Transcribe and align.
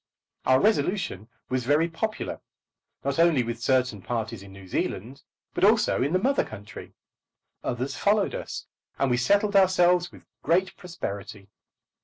Our 0.47 0.59
resolution 0.59 1.27
was 1.47 1.63
very 1.63 1.87
popular, 1.87 2.41
not 3.03 3.19
only 3.19 3.43
with 3.43 3.61
certain 3.61 4.01
parties 4.01 4.41
in 4.41 4.51
New 4.51 4.67
Zealand, 4.67 5.21
but 5.53 5.63
also 5.63 6.01
in 6.01 6.11
the 6.11 6.17
mother 6.17 6.43
country. 6.43 6.95
Others 7.63 7.97
followed 7.97 8.33
us, 8.33 8.65
and 8.97 9.11
we 9.11 9.17
settled 9.17 9.55
ourselves 9.55 10.11
with 10.11 10.25
great 10.41 10.75
prosperity. 10.75 11.49